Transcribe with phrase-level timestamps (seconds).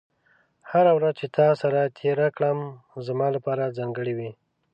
[0.69, 2.59] هره ورځ چې تا سره تېره کړم،
[3.07, 4.31] زما لپاره ځانګړې وي.